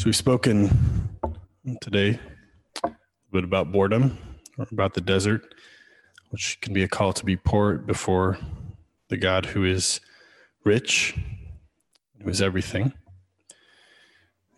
So 0.00 0.06
we've 0.06 0.16
spoken 0.16 1.10
today 1.82 2.18
a 2.82 2.90
bit 3.30 3.44
about 3.44 3.70
boredom 3.70 4.16
or 4.56 4.66
about 4.72 4.94
the 4.94 5.02
desert, 5.02 5.54
which 6.30 6.58
can 6.62 6.72
be 6.72 6.82
a 6.82 6.88
call 6.88 7.12
to 7.12 7.22
be 7.22 7.36
poor 7.36 7.76
before 7.76 8.38
the 9.10 9.18
God 9.18 9.44
who 9.44 9.66
is 9.66 10.00
rich, 10.64 11.18
who 12.22 12.30
is 12.30 12.40
everything. 12.40 12.94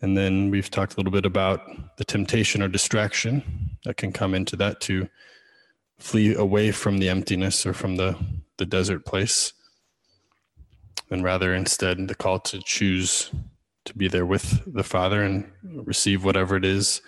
And 0.01 0.15
then 0.15 0.49
we've 0.49 0.71
talked 0.71 0.93
a 0.93 0.95
little 0.95 1.11
bit 1.11 1.25
about 1.25 1.97
the 1.97 2.05
temptation 2.05 2.61
or 2.61 2.69
distraction 2.69 3.75
that 3.83 3.97
can 3.97 4.13
come 4.13 4.33
into 4.33 4.55
that 4.55 4.79
to 4.83 5.09
flee 5.99 6.33
away 6.35 6.71
from 6.71 6.99
the 6.99 7.09
emptiness 7.09 7.65
or 7.65 7.73
from 7.73 7.97
the, 7.97 8.15
the 8.59 8.65
desert 8.65 9.05
place, 9.05 9.51
and 11.09 11.21
rather 11.21 11.53
instead 11.53 12.07
the 12.07 12.15
call 12.15 12.39
to 12.39 12.61
choose 12.63 13.29
to 13.85 13.97
be 13.97 14.07
there 14.07 14.25
with 14.25 14.61
the 14.71 14.83
Father 14.83 15.21
and 15.21 15.51
receive 15.63 16.23
whatever 16.23 16.55
it 16.55 16.65
is 16.65 17.01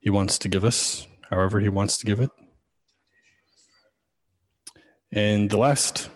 He 0.00 0.10
wants 0.10 0.38
to 0.38 0.48
give 0.48 0.64
us, 0.64 1.06
however 1.30 1.60
He 1.60 1.68
wants 1.68 1.98
to 1.98 2.06
give 2.06 2.20
it. 2.20 2.30
And 5.12 5.48
the 5.50 5.56
last, 5.56 6.10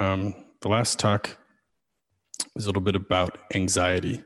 um, 0.00 0.34
the 0.60 0.68
last 0.68 0.98
talk 0.98 1.36
is 2.56 2.64
a 2.64 2.68
little 2.68 2.82
bit 2.82 2.96
about 2.96 3.38
anxiety, 3.54 4.22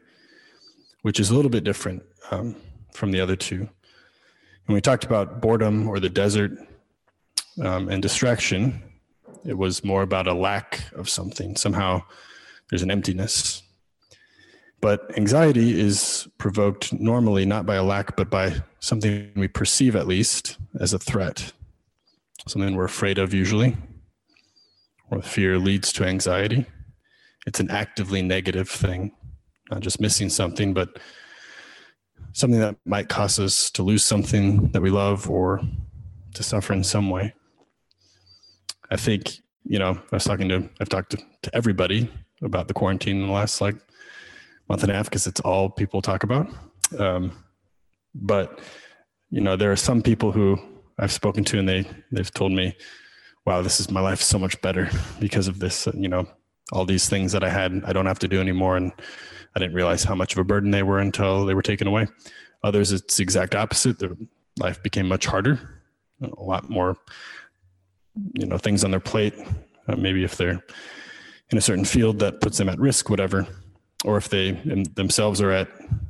which 1.02 1.18
is 1.18 1.30
a 1.30 1.34
little 1.34 1.50
bit 1.50 1.64
different 1.64 2.02
um, 2.30 2.56
from 2.92 3.10
the 3.10 3.20
other 3.20 3.36
two. 3.36 3.68
And 4.66 4.74
we 4.74 4.80
talked 4.80 5.04
about 5.04 5.40
boredom 5.40 5.88
or 5.88 5.98
the 5.98 6.08
desert 6.08 6.52
um, 7.60 7.88
and 7.88 8.00
distraction. 8.00 8.82
It 9.44 9.58
was 9.58 9.84
more 9.84 10.02
about 10.02 10.28
a 10.28 10.34
lack 10.34 10.84
of 10.94 11.08
something. 11.08 11.56
Somehow 11.56 12.02
there's 12.70 12.82
an 12.82 12.90
emptiness 12.90 13.61
but 14.82 15.16
anxiety 15.16 15.80
is 15.80 16.28
provoked 16.38 16.92
normally 16.92 17.46
not 17.46 17.64
by 17.64 17.76
a 17.76 17.84
lack, 17.84 18.16
but 18.16 18.28
by 18.28 18.52
something 18.80 19.30
we 19.36 19.46
perceive 19.46 19.94
at 19.94 20.08
least 20.08 20.58
as 20.80 20.92
a 20.92 20.98
threat, 20.98 21.52
something 22.48 22.74
we're 22.74 22.84
afraid 22.84 23.16
of 23.16 23.32
usually, 23.32 23.76
or 25.08 25.22
fear 25.22 25.56
leads 25.56 25.92
to 25.92 26.04
anxiety. 26.04 26.66
It's 27.46 27.60
an 27.60 27.70
actively 27.70 28.22
negative 28.22 28.68
thing, 28.68 29.12
not 29.70 29.80
just 29.80 30.00
missing 30.00 30.28
something, 30.28 30.74
but 30.74 30.98
something 32.32 32.60
that 32.60 32.76
might 32.84 33.08
cause 33.08 33.38
us 33.38 33.70
to 33.70 33.84
lose 33.84 34.02
something 34.02 34.72
that 34.72 34.82
we 34.82 34.90
love 34.90 35.30
or 35.30 35.60
to 36.34 36.42
suffer 36.42 36.72
in 36.72 36.82
some 36.82 37.08
way. 37.08 37.32
I 38.90 38.96
think, 38.96 39.38
you 39.62 39.78
know, 39.78 39.90
I 39.90 40.16
was 40.16 40.24
talking 40.24 40.48
to, 40.48 40.68
I've 40.80 40.88
talked 40.88 41.12
to, 41.12 41.18
to 41.42 41.54
everybody 41.54 42.10
about 42.42 42.66
the 42.66 42.74
quarantine 42.74 43.20
in 43.20 43.28
the 43.28 43.32
last 43.32 43.60
like 43.60 43.76
month 44.72 44.82
and 44.84 44.90
a 44.90 44.94
half 44.94 45.04
because 45.04 45.26
it's 45.26 45.40
all 45.40 45.68
people 45.68 46.00
talk 46.00 46.22
about. 46.22 46.48
Um, 46.98 47.32
but 48.14 48.62
you 49.28 49.42
know, 49.42 49.54
there 49.54 49.70
are 49.70 49.76
some 49.76 50.00
people 50.00 50.32
who 50.32 50.58
I've 50.98 51.12
spoken 51.12 51.44
to, 51.44 51.58
and 51.58 51.68
they 51.68 51.84
they've 52.10 52.32
told 52.32 52.52
me, 52.52 52.74
"Wow, 53.44 53.60
this 53.60 53.80
is 53.80 53.90
my 53.90 54.00
life 54.00 54.22
so 54.22 54.38
much 54.38 54.58
better 54.62 54.88
because 55.20 55.46
of 55.46 55.58
this." 55.58 55.86
You 55.92 56.08
know, 56.08 56.26
all 56.72 56.86
these 56.86 57.06
things 57.06 57.32
that 57.32 57.44
I 57.44 57.50
had, 57.50 57.82
I 57.84 57.92
don't 57.92 58.06
have 58.06 58.18
to 58.20 58.28
do 58.28 58.40
anymore, 58.40 58.78
and 58.78 58.92
I 59.54 59.60
didn't 59.60 59.74
realize 59.74 60.04
how 60.04 60.14
much 60.14 60.32
of 60.32 60.38
a 60.38 60.44
burden 60.44 60.70
they 60.70 60.82
were 60.82 61.00
until 61.00 61.44
they 61.44 61.52
were 61.52 61.68
taken 61.70 61.86
away. 61.86 62.06
Others, 62.64 62.92
it's 62.92 63.18
the 63.18 63.22
exact 63.22 63.54
opposite. 63.54 63.98
Their 63.98 64.16
life 64.58 64.82
became 64.82 65.06
much 65.06 65.26
harder, 65.26 65.82
a 66.22 66.42
lot 66.42 66.70
more, 66.70 66.96
you 68.38 68.46
know, 68.46 68.56
things 68.56 68.84
on 68.84 68.90
their 68.90 69.00
plate. 69.00 69.34
Uh, 69.86 69.96
maybe 69.96 70.24
if 70.24 70.38
they're 70.38 70.64
in 71.50 71.58
a 71.58 71.60
certain 71.60 71.84
field 71.84 72.20
that 72.20 72.40
puts 72.40 72.56
them 72.56 72.70
at 72.70 72.78
risk, 72.78 73.10
whatever 73.10 73.46
or 74.04 74.16
if 74.16 74.28
they 74.28 74.52
themselves 74.94 75.40
are 75.40 75.50
at 75.50 75.68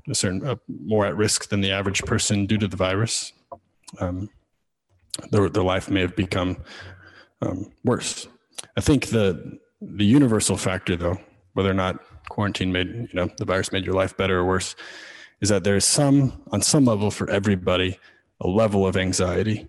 a 0.08 0.14
certain 0.14 0.46
uh, 0.46 0.56
more 0.68 1.06
at 1.06 1.16
risk 1.16 1.48
than 1.48 1.60
the 1.60 1.70
average 1.70 2.02
person 2.02 2.46
due 2.46 2.58
to 2.58 2.68
the 2.68 2.76
virus, 2.76 3.32
um, 4.00 4.28
their 5.30 5.48
their 5.48 5.62
life 5.62 5.90
may 5.90 6.00
have 6.00 6.16
become 6.16 6.56
um, 7.42 7.72
worse. 7.84 8.26
I 8.76 8.80
think 8.80 9.08
the 9.08 9.58
the 9.80 10.04
universal 10.04 10.56
factor, 10.56 10.96
though, 10.96 11.18
whether 11.54 11.70
or 11.70 11.74
not 11.74 12.00
quarantine 12.28 12.72
made 12.72 12.88
you 12.88 13.08
know 13.12 13.28
the 13.36 13.44
virus 13.44 13.72
made 13.72 13.84
your 13.84 13.94
life 13.94 14.16
better 14.16 14.38
or 14.38 14.44
worse, 14.44 14.74
is 15.40 15.48
that 15.50 15.64
there's 15.64 15.84
some 15.84 16.42
on 16.52 16.62
some 16.62 16.84
level 16.84 17.10
for 17.10 17.28
everybody 17.30 17.98
a 18.40 18.48
level 18.48 18.86
of 18.86 18.96
anxiety 18.96 19.68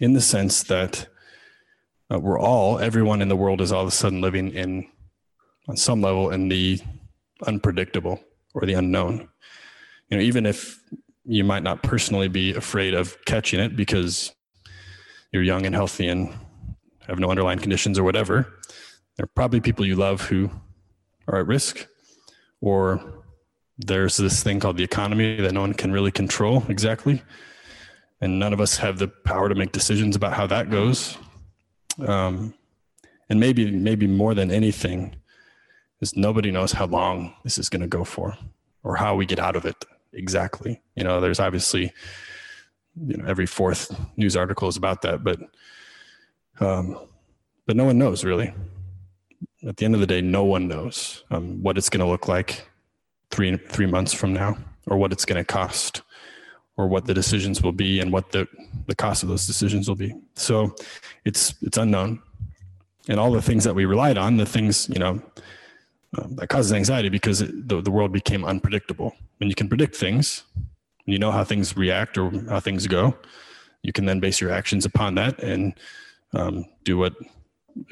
in 0.00 0.12
the 0.12 0.20
sense 0.20 0.62
that 0.64 1.06
uh, 2.12 2.18
we're 2.18 2.38
all 2.38 2.78
everyone 2.78 3.20
in 3.20 3.28
the 3.28 3.36
world 3.36 3.60
is 3.60 3.72
all 3.72 3.82
of 3.82 3.88
a 3.88 3.90
sudden 3.90 4.20
living 4.20 4.50
in 4.52 4.86
on 5.68 5.76
some 5.76 6.00
level 6.00 6.30
in 6.30 6.48
the 6.48 6.80
unpredictable 7.46 8.22
or 8.54 8.66
the 8.66 8.74
unknown. 8.74 9.28
You 10.08 10.18
know, 10.18 10.22
even 10.22 10.46
if 10.46 10.78
you 11.24 11.44
might 11.44 11.62
not 11.62 11.82
personally 11.82 12.28
be 12.28 12.54
afraid 12.54 12.94
of 12.94 13.16
catching 13.24 13.60
it 13.60 13.76
because 13.76 14.32
you're 15.32 15.42
young 15.42 15.66
and 15.66 15.74
healthy 15.74 16.08
and 16.08 16.32
have 17.06 17.18
no 17.18 17.30
underlying 17.30 17.58
conditions 17.58 17.98
or 17.98 18.04
whatever, 18.04 18.60
there 19.16 19.24
are 19.24 19.34
probably 19.34 19.60
people 19.60 19.86
you 19.86 19.96
love 19.96 20.20
who 20.22 20.50
are 21.28 21.38
at 21.38 21.46
risk 21.46 21.86
or 22.60 23.22
there's 23.78 24.16
this 24.16 24.42
thing 24.42 24.60
called 24.60 24.76
the 24.76 24.84
economy 24.84 25.40
that 25.40 25.52
no 25.52 25.60
one 25.60 25.74
can 25.74 25.92
really 25.92 26.12
control 26.12 26.62
exactly 26.68 27.22
and 28.20 28.38
none 28.38 28.52
of 28.52 28.60
us 28.60 28.76
have 28.76 28.98
the 28.98 29.08
power 29.08 29.48
to 29.48 29.54
make 29.54 29.72
decisions 29.72 30.14
about 30.14 30.32
how 30.32 30.46
that 30.46 30.70
goes 30.70 31.18
um, 32.06 32.54
and 33.28 33.40
maybe 33.40 33.70
maybe 33.70 34.06
more 34.06 34.34
than 34.34 34.50
anything 34.50 35.14
nobody 36.16 36.50
knows 36.50 36.72
how 36.72 36.86
long 36.86 37.34
this 37.44 37.58
is 37.58 37.68
going 37.68 37.82
to 37.82 37.88
go 37.88 38.04
for 38.04 38.36
or 38.82 38.96
how 38.96 39.16
we 39.16 39.26
get 39.26 39.38
out 39.38 39.56
of 39.56 39.64
it 39.64 39.84
exactly. 40.14 40.80
You 40.94 41.04
know, 41.04 41.20
there's 41.20 41.40
obviously, 41.40 41.92
you 43.06 43.16
know, 43.16 43.24
every 43.26 43.46
fourth 43.46 43.94
news 44.16 44.36
article 44.36 44.68
is 44.68 44.76
about 44.76 45.02
that, 45.02 45.24
but, 45.24 45.40
um, 46.60 46.98
but 47.66 47.76
no 47.76 47.84
one 47.84 47.98
knows 47.98 48.24
really. 48.24 48.52
At 49.66 49.78
the 49.78 49.84
end 49.84 49.94
of 49.94 50.00
the 50.00 50.06
day, 50.06 50.20
no 50.20 50.44
one 50.44 50.68
knows 50.68 51.24
um, 51.30 51.62
what 51.62 51.78
it's 51.78 51.88
going 51.88 52.04
to 52.04 52.10
look 52.10 52.28
like 52.28 52.66
three 53.30 53.56
three 53.56 53.86
months 53.86 54.12
from 54.12 54.34
now, 54.34 54.58
or 54.86 54.98
what 54.98 55.10
it's 55.10 55.24
going 55.24 55.42
to 55.42 55.44
cost, 55.44 56.02
or 56.76 56.86
what 56.86 57.06
the 57.06 57.14
decisions 57.14 57.62
will 57.62 57.72
be, 57.72 57.98
and 57.98 58.12
what 58.12 58.32
the 58.32 58.46
the 58.86 58.94
cost 58.94 59.22
of 59.22 59.30
those 59.30 59.46
decisions 59.46 59.88
will 59.88 59.96
be. 59.96 60.14
So, 60.34 60.74
it's 61.24 61.54
it's 61.62 61.78
unknown, 61.78 62.20
and 63.08 63.18
all 63.18 63.32
the 63.32 63.40
things 63.40 63.64
that 63.64 63.74
we 63.74 63.86
relied 63.86 64.18
on, 64.18 64.36
the 64.36 64.44
things 64.44 64.86
you 64.90 64.98
know, 64.98 65.22
um, 66.18 66.36
that 66.36 66.48
causes 66.48 66.72
anxiety 66.72 67.08
because 67.08 67.40
it, 67.40 67.68
the, 67.68 67.80
the 67.80 67.90
world 67.90 68.12
became 68.12 68.44
unpredictable. 68.44 69.14
When 69.38 69.48
you 69.48 69.54
can 69.54 69.68
predict 69.68 69.96
things, 69.96 70.44
you 71.06 71.18
know 71.18 71.30
how 71.30 71.44
things 71.44 71.76
react 71.76 72.16
or 72.16 72.30
how 72.48 72.60
things 72.60 72.86
go, 72.86 73.16
you 73.82 73.92
can 73.92 74.06
then 74.06 74.20
base 74.20 74.40
your 74.40 74.50
actions 74.50 74.84
upon 74.84 75.14
that 75.16 75.42
and 75.42 75.74
um, 76.32 76.64
do 76.84 76.96
what 76.96 77.14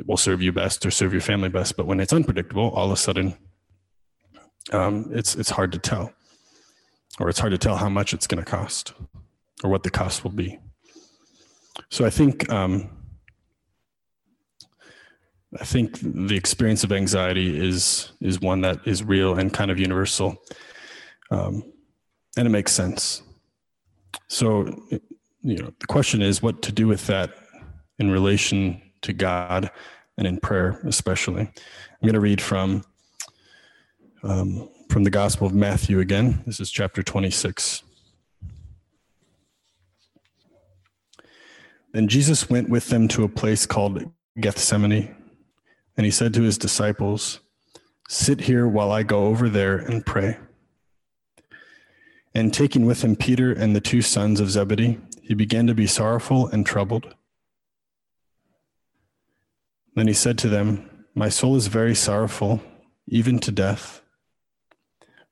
will 0.07 0.17
serve 0.17 0.41
you 0.41 0.53
best 0.53 0.87
or 0.87 0.91
serve 0.91 1.13
your 1.13 1.21
family 1.21 1.49
best. 1.49 1.77
But 1.77 1.87
when 1.87 2.01
it's 2.01 2.13
unpredictable, 2.13 2.71
all 2.71 2.87
of 2.87 2.93
a 2.93 2.97
sudden, 2.97 3.37
um, 4.73 5.11
it's 5.13 5.35
it's 5.35 5.51
hard 5.51 5.73
to 5.73 5.79
tell, 5.79 6.13
or 7.19 7.29
it's 7.29 7.39
hard 7.39 7.51
to 7.51 7.59
tell 7.59 7.77
how 7.77 7.89
much 7.89 8.15
it's 8.15 8.27
going 8.27 8.43
to 8.43 8.49
cost, 8.49 8.95
or 9.65 9.71
what 9.71 9.83
the 9.83 9.91
cost 9.91 10.25
will 10.25 10.31
be. 10.31 10.59
So 11.91 12.05
I 12.05 12.11
think 12.11 12.51
um, 12.51 12.89
I 15.61 15.65
think 15.65 15.99
the 16.01 16.37
experience 16.37 16.83
of 16.83 16.93
anxiety 16.93 17.59
is 17.59 18.13
is 18.21 18.41
one 18.41 18.63
that 18.63 18.79
is 18.87 19.05
real 19.05 19.39
and 19.39 19.53
kind 19.53 19.71
of 19.71 19.79
universal, 19.79 20.43
um, 21.31 21.63
and 22.37 22.47
it 22.47 22.51
makes 22.51 22.73
sense. 22.73 23.23
So, 24.29 24.65
you 25.43 25.59
know, 25.59 25.73
the 25.79 25.87
question 25.87 26.23
is 26.23 26.43
what 26.43 26.63
to 26.63 26.73
do 26.73 26.87
with 26.87 27.07
that 27.09 27.35
in 27.99 28.11
relation 28.11 28.81
to 29.03 29.13
God 29.13 29.71
and 30.17 30.27
in 30.27 30.39
prayer, 30.39 30.81
especially. 30.87 31.43
I'm 31.43 32.03
going 32.03 32.15
to 32.15 32.21
read 32.21 32.41
from 32.41 32.85
um, 34.23 34.71
from 34.89 35.05
the 35.05 35.11
Gospel 35.11 35.47
of 35.47 35.55
Matthew 35.55 36.01
again. 36.01 36.43
This 36.47 36.61
is 36.61 36.71
chapter 36.71 37.03
26. 37.03 37.83
Then 41.93 42.09
Jesus 42.09 42.49
went 42.49 42.71
with 42.71 42.89
them 42.89 43.07
to 43.09 43.25
a 43.25 43.29
place 43.29 43.67
called 43.67 44.11
Gethsemane 44.41 45.15
and 45.97 46.05
he 46.05 46.11
said 46.11 46.35
to 46.35 46.43
his 46.43 46.59
disciples, 46.59 47.41
Sit 48.09 48.43
here 48.43 48.67
while 48.67 48.93
I 48.93 49.03
go 49.03 49.27
over 49.27 49.49
there 49.49 49.77
and 49.77 50.05
pray. 50.05 50.39
And 52.35 52.53
taking 52.53 52.87
with 52.87 53.03
him 53.03 53.17
Peter 53.17 53.53
and 53.53 53.77
the 53.77 53.81
two 53.81 54.03
sons 54.03 54.41
of 54.41 54.51
Zebedee, 54.51 54.99
he 55.23 55.35
began 55.35 55.67
to 55.67 55.75
be 55.75 55.87
sorrowful 55.87 56.49
and 56.49 56.65
troubled. 56.65 57.15
Then 59.95 60.07
he 60.07 60.15
said 60.15 60.39
to 60.39 60.49
them, 60.49 61.07
My 61.15 61.29
soul 61.29 61.57
is 61.57 61.67
very 61.67 61.95
sorrowful, 61.95 62.63
even 63.07 63.39
to 63.41 63.53
death. 63.53 64.03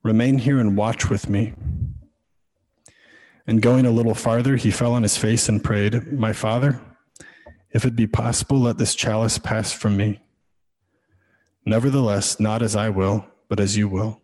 Remain 0.03 0.39
here 0.39 0.59
and 0.59 0.77
watch 0.77 1.09
with 1.09 1.29
me. 1.29 1.53
And 3.47 3.61
going 3.61 3.85
a 3.85 3.91
little 3.91 4.13
farther, 4.13 4.55
he 4.55 4.71
fell 4.71 4.93
on 4.93 5.03
his 5.03 5.17
face 5.17 5.49
and 5.49 5.63
prayed, 5.63 6.13
My 6.13 6.33
father, 6.33 6.79
if 7.71 7.85
it 7.85 7.95
be 7.95 8.07
possible, 8.07 8.59
let 8.59 8.77
this 8.77 8.95
chalice 8.95 9.37
pass 9.37 9.71
from 9.71 9.97
me. 9.97 10.19
Nevertheless, 11.65 12.39
not 12.39 12.61
as 12.61 12.75
I 12.75 12.89
will, 12.89 13.25
but 13.47 13.59
as 13.59 13.77
you 13.77 13.87
will. 13.87 14.21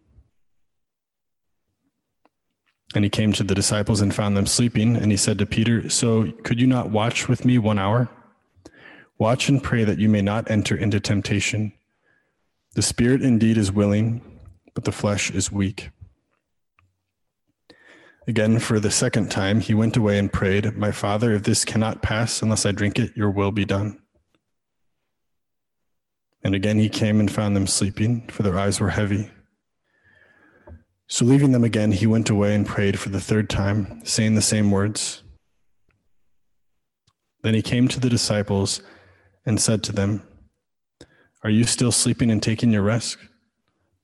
And 2.95 3.03
he 3.03 3.09
came 3.09 3.33
to 3.33 3.43
the 3.43 3.55
disciples 3.55 4.01
and 4.01 4.15
found 4.15 4.35
them 4.35 4.47
sleeping. 4.47 4.95
And 4.95 5.11
he 5.11 5.17
said 5.17 5.37
to 5.39 5.45
Peter, 5.45 5.89
So 5.89 6.31
could 6.43 6.59
you 6.59 6.67
not 6.67 6.89
watch 6.89 7.27
with 7.27 7.45
me 7.45 7.57
one 7.57 7.77
hour? 7.77 8.09
Watch 9.19 9.49
and 9.49 9.61
pray 9.61 9.83
that 9.83 9.99
you 9.99 10.09
may 10.09 10.21
not 10.21 10.49
enter 10.49 10.75
into 10.75 10.99
temptation. 10.99 11.73
The 12.75 12.81
spirit 12.81 13.21
indeed 13.21 13.57
is 13.57 13.71
willing, 13.71 14.21
but 14.73 14.83
the 14.83 14.91
flesh 14.91 15.31
is 15.31 15.51
weak. 15.51 15.89
Again, 18.27 18.59
for 18.59 18.79
the 18.79 18.91
second 18.91 19.31
time, 19.31 19.61
he 19.61 19.73
went 19.73 19.95
away 19.95 20.19
and 20.19 20.31
prayed, 20.31 20.75
My 20.75 20.91
father, 20.91 21.33
if 21.33 21.43
this 21.43 21.65
cannot 21.65 22.01
pass 22.01 22.41
unless 22.41 22.65
I 22.65 22.71
drink 22.71 22.99
it, 22.99 23.15
your 23.15 23.31
will 23.31 23.51
be 23.51 23.65
done. 23.65 23.99
And 26.47 26.55
again 26.55 26.79
he 26.79 26.87
came 26.87 27.19
and 27.19 27.29
found 27.29 27.57
them 27.57 27.67
sleeping, 27.67 28.25
for 28.29 28.41
their 28.41 28.57
eyes 28.57 28.79
were 28.79 28.91
heavy. 28.91 29.29
So 31.09 31.25
leaving 31.25 31.51
them 31.51 31.65
again, 31.65 31.91
he 31.91 32.07
went 32.07 32.29
away 32.29 32.55
and 32.55 32.65
prayed 32.65 32.97
for 32.97 33.09
the 33.09 33.19
third 33.19 33.49
time, 33.49 33.99
saying 34.05 34.35
the 34.35 34.41
same 34.41 34.71
words. 34.71 35.23
Then 37.43 37.53
he 37.53 37.61
came 37.61 37.89
to 37.89 37.99
the 37.99 38.09
disciples 38.09 38.81
and 39.45 39.59
said 39.59 39.83
to 39.83 39.91
them, 39.91 40.25
Are 41.43 41.49
you 41.49 41.65
still 41.65 41.91
sleeping 41.91 42.31
and 42.31 42.41
taking 42.41 42.71
your 42.71 42.83
rest? 42.83 43.17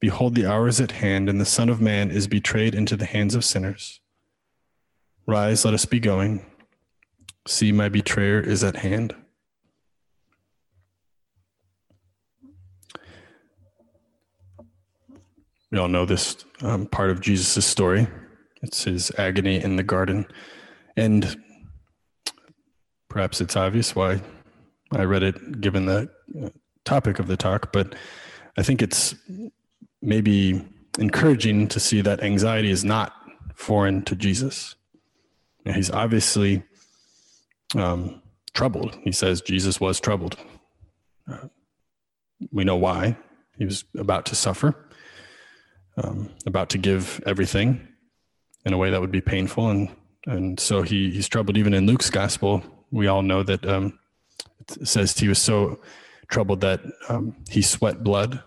Behold, 0.02 0.36
the 0.36 0.46
hour 0.46 0.68
is 0.68 0.82
at 0.82 0.92
hand, 0.92 1.30
and 1.30 1.40
the 1.40 1.46
Son 1.46 1.70
of 1.70 1.80
Man 1.80 2.12
is 2.12 2.28
betrayed 2.28 2.76
into 2.76 2.98
the 2.98 3.06
hands 3.06 3.36
of 3.36 3.46
sinners. 3.46 4.02
Rise, 5.26 5.64
let 5.64 5.74
us 5.74 5.86
be 5.86 6.02
going. 6.02 6.46
See, 7.48 7.72
my 7.72 7.88
betrayer 7.88 8.42
is 8.42 8.66
at 8.66 8.76
hand. 8.76 9.16
We 15.74 15.80
all 15.80 15.88
know 15.88 16.06
this 16.06 16.38
um, 16.62 16.86
part 16.86 17.10
of 17.10 17.20
Jesus' 17.20 17.66
story. 17.66 18.06
It's 18.62 18.84
his 18.84 19.12
agony 19.18 19.60
in 19.60 19.76
the 19.76 19.82
garden. 19.82 20.28
And 20.96 21.36
perhaps 23.10 23.42
it's 23.42 23.56
obvious 23.56 23.96
why 23.96 24.22
I 24.92 25.02
read 25.06 25.24
it 25.24 25.62
given 25.62 25.88
the 25.88 26.12
uh, 26.40 26.50
topic 26.86 27.18
of 27.18 27.26
the 27.26 27.36
talk, 27.36 27.74
but 27.74 27.96
I 28.56 28.62
think 28.62 28.84
it's 28.84 29.16
maybe 30.00 30.64
encouraging 31.00 31.70
to 31.70 31.80
see 31.80 32.02
that 32.02 32.22
anxiety 32.22 32.70
is 32.70 32.86
not 32.86 33.12
foreign 33.56 34.04
to 34.04 34.16
Jesus. 34.16 34.76
he's 35.66 35.90
obviously 35.90 36.62
um, 37.76 38.22
troubled. 38.54 38.96
He 39.04 39.12
says 39.12 39.42
Jesus 39.42 39.82
was 39.82 40.00
troubled. 40.00 40.38
Uh, 41.28 41.48
we 42.52 42.64
know 42.64 42.78
why. 42.78 43.18
He 43.58 43.66
was 43.66 43.86
about 43.98 44.28
to 44.28 44.36
suffer 44.36 44.76
um, 45.98 46.30
about 46.46 46.70
to 46.70 46.78
give 46.78 47.22
everything 47.26 47.88
in 48.66 48.74
a 48.74 48.78
way 48.78 48.90
that 48.90 49.02
would 49.02 49.12
be 49.12 49.22
painful. 49.22 49.70
And, 49.70 49.90
and 50.26 50.60
so 50.60 50.82
he, 50.82 51.12
he's 51.12 51.28
troubled 51.28 51.58
even 51.58 51.74
in 51.74 51.86
Luke's 51.86 52.10
gospel. 52.10 52.64
We 52.92 53.08
all 53.08 53.22
know 53.22 53.44
that 53.44 53.66
um, 53.68 54.00
it 54.60 54.88
says 54.88 55.18
he 55.18 55.28
was 55.28 55.40
so 55.40 55.80
troubled 56.30 56.62
that 56.62 56.82
um, 57.10 57.36
he 57.50 57.62
sweat 57.62 58.04
blood, 58.04 58.42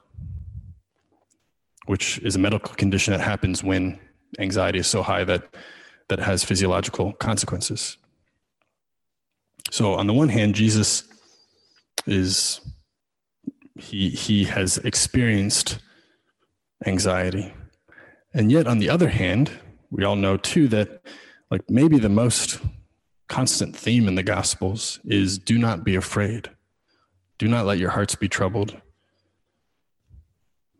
which 1.87 2.19
is 2.19 2.37
a 2.37 2.39
medical 2.39 2.75
condition 2.75 3.13
that 3.13 3.21
happens 3.21 3.63
when 3.63 3.99
anxiety 4.39 4.79
is 4.79 4.87
so 4.87 5.03
high 5.03 5.25
that 5.25 5.57
that 6.09 6.21
has 6.21 6.45
physiological 6.45 7.13
consequences. 7.15 7.97
So 9.71 9.95
on 9.95 10.07
the 10.07 10.13
one 10.13 10.29
hand, 10.29 10.55
Jesus 10.55 11.05
is 12.07 12.61
he 13.79 14.11
he 14.11 14.45
has 14.45 14.79
experienced 14.79 15.79
anxiety. 16.85 17.55
And 18.35 18.53
yet, 18.53 18.67
on 18.67 18.79
the 18.79 18.91
other 18.91 19.09
hand, 19.09 19.51
we 19.91 20.05
all 20.05 20.17
know 20.17 20.37
too 20.37 20.69
that, 20.69 21.03
like, 21.51 21.71
maybe 21.71 21.99
the 21.99 22.09
most 22.09 22.61
constant 23.29 23.77
theme 23.77 24.09
in 24.09 24.15
the 24.15 24.23
Gospels 24.23 25.01
is 25.05 25.39
do 25.39 25.59
not 25.59 25.85
be 25.85 25.97
afraid. 25.97 26.51
Do 27.39 27.49
not 27.49 27.67
let 27.67 27.79
your 27.79 27.91
hearts 27.91 28.15
be 28.15 28.29
troubled. 28.29 28.81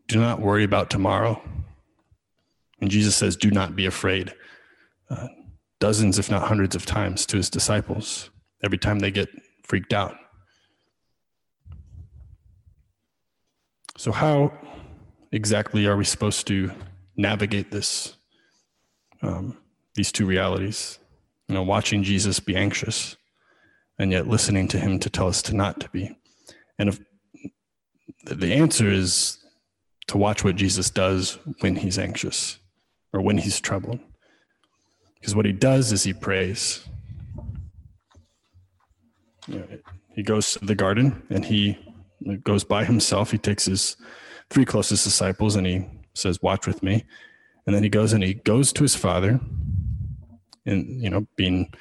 Do 0.07 0.19
not 0.19 0.39
worry 0.39 0.63
about 0.63 0.89
tomorrow. 0.89 1.41
And 2.79 2.89
Jesus 2.89 3.15
says, 3.15 3.35
do 3.35 3.51
not 3.51 3.75
be 3.75 3.85
afraid. 3.85 4.33
Uh, 5.09 5.27
dozens, 5.79 6.19
if 6.19 6.29
not 6.29 6.47
hundreds 6.47 6.75
of 6.75 6.85
times 6.85 7.25
to 7.27 7.37
his 7.37 7.49
disciples 7.49 8.29
every 8.63 8.77
time 8.77 8.99
they 8.99 9.11
get 9.11 9.29
freaked 9.63 9.93
out. 9.93 10.15
So, 13.97 14.11
how 14.11 14.53
exactly 15.31 15.85
are 15.87 15.97
we 15.97 16.05
supposed 16.05 16.47
to 16.47 16.71
navigate 17.15 17.71
this 17.71 18.15
um, 19.21 19.57
these 19.95 20.11
two 20.11 20.25
realities? 20.25 20.99
You 21.47 21.55
know 21.55 21.63
watching 21.63 22.03
jesus 22.03 22.39
be 22.39 22.55
anxious 22.55 23.15
and 23.99 24.11
yet 24.11 24.27
listening 24.27 24.67
to 24.69 24.79
him 24.79 24.99
to 24.99 25.09
tell 25.09 25.27
us 25.27 25.41
to 25.43 25.55
not 25.55 25.79
to 25.79 25.89
be. 25.89 26.15
And 26.77 26.89
if 26.89 26.99
the 28.25 28.53
answer 28.53 28.89
is 28.89 29.39
to 30.07 30.17
watch 30.17 30.43
what 30.43 30.55
jesus 30.55 30.89
does 30.89 31.37
when 31.59 31.75
he's 31.75 31.97
anxious 31.97 32.59
or 33.13 33.21
when 33.21 33.37
he's 33.37 33.59
troubled 33.59 33.99
because 35.19 35.35
what 35.35 35.45
he 35.45 35.51
does 35.51 35.91
is 35.91 36.03
he 36.03 36.13
prays. 36.13 36.87
You 39.47 39.59
know, 39.59 39.67
he 40.15 40.23
goes 40.23 40.53
to 40.53 40.65
the 40.65 40.75
garden 40.75 41.23
and 41.29 41.43
he 41.43 41.77
goes 42.43 42.63
by 42.63 42.85
himself. 42.85 43.31
He 43.31 43.37
takes 43.37 43.65
his 43.65 43.97
three 44.49 44.65
closest 44.65 45.03
disciples 45.03 45.55
and 45.55 45.67
he 45.67 45.85
says, 46.13 46.41
Watch 46.41 46.67
with 46.67 46.83
me. 46.83 47.05
And 47.65 47.75
then 47.75 47.83
he 47.83 47.89
goes 47.89 48.13
and 48.13 48.23
he 48.23 48.35
goes 48.35 48.71
to 48.73 48.83
his 48.83 48.95
father 48.95 49.39
and, 50.65 51.01
you 51.01 51.09
know, 51.09 51.27
being 51.35 51.73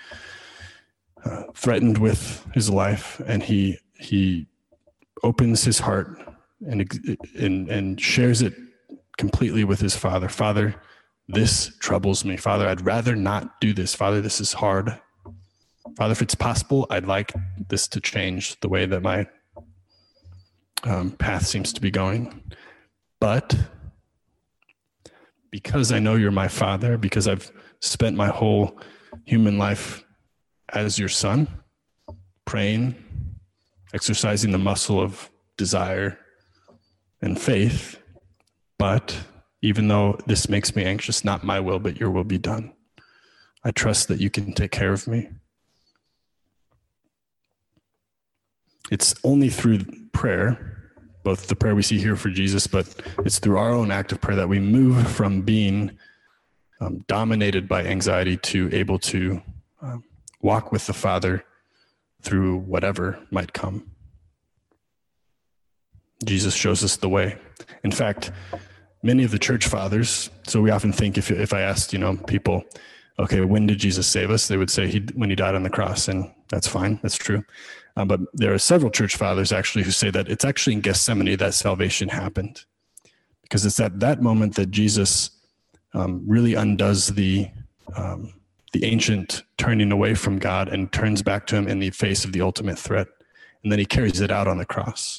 uh, 1.24 1.44
threatened 1.54 1.98
with 1.98 2.46
his 2.54 2.68
life. 2.68 3.20
And 3.26 3.42
he, 3.42 3.78
he 3.94 4.46
opens 5.22 5.64
his 5.64 5.78
heart 5.78 6.18
and, 6.66 6.88
and, 7.38 7.68
and 7.68 8.00
shares 8.00 8.42
it 8.42 8.54
completely 9.16 9.64
with 9.64 9.80
his 9.80 9.96
father. 9.96 10.28
Father, 10.28 10.74
this 11.28 11.76
troubles 11.78 12.24
me. 12.24 12.36
Father, 12.36 12.68
I'd 12.68 12.84
rather 12.84 13.16
not 13.16 13.60
do 13.60 13.72
this. 13.72 13.94
Father, 13.94 14.20
this 14.20 14.40
is 14.40 14.52
hard. 14.52 14.98
Father, 15.96 16.12
if 16.12 16.22
it's 16.22 16.34
possible, 16.34 16.86
I'd 16.90 17.06
like 17.06 17.32
this 17.68 17.88
to 17.88 18.00
change 18.00 18.58
the 18.60 18.68
way 18.68 18.86
that 18.86 19.02
my 19.02 19.26
um, 20.84 21.10
path 21.12 21.46
seems 21.46 21.72
to 21.72 21.80
be 21.80 21.90
going. 21.90 22.42
But 23.20 23.56
because 25.50 25.92
I 25.92 25.98
know 25.98 26.16
you're 26.16 26.30
my 26.30 26.48
father, 26.48 26.98
because 26.98 27.26
I've 27.26 27.50
spent 27.80 28.16
my 28.16 28.28
whole 28.28 28.78
human 29.24 29.58
life 29.58 30.04
as 30.70 30.98
your 30.98 31.08
son, 31.08 31.48
praying, 32.44 32.94
exercising 33.94 34.52
the 34.52 34.58
muscle 34.58 35.00
of 35.00 35.30
desire 35.56 36.18
and 37.22 37.40
faith. 37.40 37.98
But 38.78 39.18
even 39.62 39.88
though 39.88 40.18
this 40.26 40.48
makes 40.48 40.76
me 40.76 40.84
anxious, 40.84 41.24
not 41.24 41.44
my 41.44 41.60
will, 41.60 41.78
but 41.78 41.98
your 41.98 42.10
will 42.10 42.24
be 42.24 42.38
done. 42.38 42.72
I 43.64 43.70
trust 43.70 44.08
that 44.08 44.20
you 44.20 44.30
can 44.30 44.52
take 44.52 44.70
care 44.70 44.92
of 44.92 45.06
me. 45.06 45.28
It's 48.90 49.14
only 49.24 49.48
through 49.48 49.80
prayer 50.12 50.75
both 51.26 51.48
the 51.48 51.56
prayer 51.56 51.74
we 51.74 51.82
see 51.82 51.98
here 51.98 52.14
for 52.14 52.30
Jesus, 52.30 52.68
but 52.68 52.86
it's 53.24 53.40
through 53.40 53.58
our 53.58 53.72
own 53.72 53.90
act 53.90 54.12
of 54.12 54.20
prayer 54.20 54.36
that 54.36 54.48
we 54.48 54.60
move 54.60 55.10
from 55.10 55.42
being 55.42 55.98
um, 56.80 57.04
dominated 57.08 57.66
by 57.66 57.82
anxiety 57.82 58.36
to 58.36 58.70
able 58.72 58.96
to 59.00 59.42
um, 59.82 60.04
walk 60.40 60.70
with 60.70 60.86
the 60.86 60.92
Father 60.92 61.44
through 62.22 62.58
whatever 62.58 63.18
might 63.32 63.52
come. 63.52 63.90
Jesus 66.24 66.54
shows 66.54 66.84
us 66.84 66.94
the 66.94 67.08
way. 67.08 67.36
In 67.82 67.90
fact, 67.90 68.30
many 69.02 69.24
of 69.24 69.32
the 69.32 69.38
church 69.40 69.66
fathers, 69.66 70.30
so 70.46 70.62
we 70.62 70.70
often 70.70 70.92
think 70.92 71.18
if, 71.18 71.32
if 71.32 71.52
I 71.52 71.62
asked, 71.62 71.92
you 71.92 71.98
know, 71.98 72.18
people, 72.28 72.62
okay, 73.18 73.40
when 73.40 73.66
did 73.66 73.78
Jesus 73.78 74.06
save 74.06 74.30
us? 74.30 74.48
They 74.48 74.56
would 74.56 74.70
say 74.70 74.88
he, 74.88 75.00
when 75.14 75.30
he 75.30 75.36
died 75.36 75.54
on 75.54 75.62
the 75.62 75.70
cross. 75.70 76.08
And 76.08 76.30
that's 76.50 76.68
fine. 76.68 76.98
That's 77.02 77.16
true. 77.16 77.44
Uh, 77.96 78.04
but 78.04 78.20
there 78.34 78.52
are 78.52 78.58
several 78.58 78.90
church 78.90 79.16
fathers 79.16 79.52
actually 79.52 79.82
who 79.82 79.90
say 79.90 80.10
that 80.10 80.28
it's 80.28 80.44
actually 80.44 80.74
in 80.74 80.80
Gethsemane 80.82 81.36
that 81.38 81.54
salvation 81.54 82.08
happened, 82.10 82.64
because 83.42 83.64
it's 83.64 83.80
at 83.80 84.00
that 84.00 84.20
moment 84.20 84.54
that 84.56 84.70
Jesus 84.70 85.30
um, 85.94 86.22
really 86.26 86.54
undoes 86.54 87.08
the 87.08 87.48
um, 87.96 88.34
the 88.72 88.84
ancient 88.84 89.44
turning 89.56 89.92
away 89.92 90.14
from 90.14 90.38
God 90.38 90.68
and 90.68 90.92
turns 90.92 91.22
back 91.22 91.46
to 91.46 91.56
Him 91.56 91.68
in 91.68 91.78
the 91.78 91.88
face 91.88 92.26
of 92.26 92.32
the 92.32 92.42
ultimate 92.42 92.78
threat, 92.78 93.06
and 93.62 93.72
then 93.72 93.78
He 93.78 93.86
carries 93.86 94.20
it 94.20 94.30
out 94.30 94.46
on 94.46 94.58
the 94.58 94.66
cross. 94.66 95.18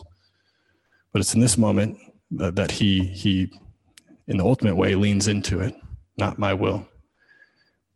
But 1.11 1.21
it's 1.21 1.33
in 1.33 1.39
this 1.39 1.57
moment 1.57 1.97
that, 2.31 2.55
that 2.57 2.69
He 2.69 3.05
He, 3.05 3.51
in 4.27 4.37
the 4.37 4.45
ultimate 4.45 4.75
way, 4.75 4.93
leans 4.93 5.27
into 5.27 5.61
it. 5.61 5.73
Not 6.17 6.37
my 6.37 6.53
will, 6.53 6.87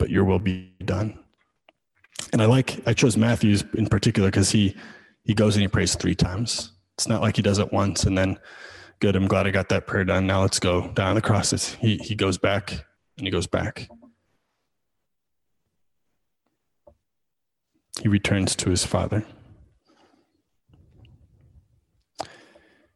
but 0.01 0.10
your 0.10 0.24
will 0.24 0.39
be 0.39 0.74
done. 0.84 1.15
And 2.34 2.41
I 2.41 2.46
like, 2.46 2.81
I 2.88 2.93
chose 2.93 3.15
Matthew's 3.15 3.63
in 3.75 3.86
particular 3.86 4.29
because 4.29 4.50
he, 4.50 4.75
he 5.25 5.36
goes 5.36 5.55
and 5.55 5.62
he 5.62 5.67
prays 5.67 5.93
three 5.93 6.15
times. 6.15 6.72
It's 6.96 7.08
not 7.08 7.22
like 7.22 7.36
he 7.36 7.43
does 7.43 7.60
it 7.60 7.72
once 7.72 8.05
and 8.05 8.17
then, 8.17 8.39
good, 9.00 9.15
I'm 9.15 9.27
glad 9.27 9.46
I 9.46 9.51
got 9.51 9.70
that 9.70 9.86
prayer 9.86 10.03
done. 10.03 10.25
Now 10.25 10.41
let's 10.41 10.58
go 10.58 10.88
down 10.93 11.13
the 11.13 11.22
crosses. 11.22 11.75
He, 11.75 11.98
he 11.98 12.15
goes 12.15 12.39
back 12.39 12.84
and 13.20 13.27
he 13.27 13.29
goes 13.29 13.46
back. 13.46 13.89
He 18.01 18.08
returns 18.08 18.55
to 18.55 18.72
his 18.72 18.84
father. 18.84 19.24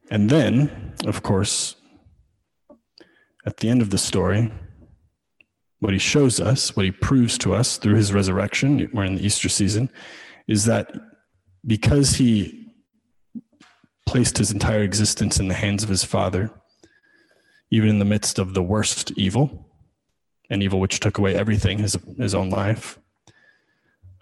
And 0.10 0.28
then, 0.32 0.96
of 1.06 1.22
course, 1.22 1.76
at 3.46 3.58
the 3.58 3.70
end 3.70 3.84
of 3.84 3.92
the 3.92 4.00
story, 4.00 4.52
what 5.86 5.94
he 5.94 6.00
shows 6.00 6.39
us, 6.39 6.75
what 6.75 6.86
he 6.86 6.92
proves 6.92 7.38
to 7.38 7.54
us 7.54 7.77
through 7.77 7.94
his 7.94 8.12
resurrection, 8.12 8.89
we're 8.92 9.06
in 9.06 9.15
the 9.15 9.25
Easter 9.25 9.48
season, 9.48 9.88
is 10.48 10.65
that 10.65 10.92
because 11.65 12.15
he 12.15 12.72
placed 14.08 14.39
his 14.39 14.51
entire 14.51 14.82
existence 14.82 15.39
in 15.39 15.48
the 15.48 15.54
hands 15.54 15.84
of 15.84 15.89
his 15.89 16.04
Father, 16.04 16.50
even 17.70 17.88
in 17.88 18.00
the 18.00 18.06
midst 18.06 18.39
of 18.39 18.56
the 18.56 18.63
worst 18.63 19.12
evil, 19.15 19.70
an 20.50 20.63
evil 20.63 20.80
which 20.80 21.00
took 21.00 21.20
away 21.20 21.36
everything, 21.36 21.77
his, 21.77 21.96
his 22.18 22.34
own 22.34 22.50
life, 22.50 22.98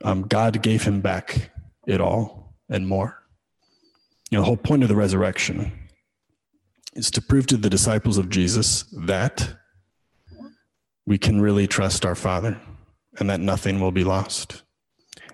um, 0.03 0.23
God 0.23 0.61
gave 0.61 0.83
him 0.83 0.99
back 0.99 1.49
it 1.87 2.01
all 2.01 2.55
and 2.69 2.85
more. 2.85 3.23
You 4.31 4.37
know, 4.37 4.41
the 4.41 4.47
whole 4.47 4.57
point 4.57 4.83
of 4.83 4.89
the 4.89 4.97
resurrection 4.97 5.71
is 6.93 7.09
to 7.11 7.21
prove 7.21 7.47
to 7.47 7.57
the 7.57 7.69
disciples 7.69 8.17
of 8.17 8.29
Jesus 8.29 8.83
that 8.91 9.55
we 11.05 11.17
can 11.17 11.41
really 11.41 11.67
trust 11.67 12.05
our 12.05 12.15
Father 12.15 12.59
and 13.19 13.29
that 13.29 13.39
nothing 13.39 13.79
will 13.79 13.91
be 13.91 14.03
lost. 14.03 14.63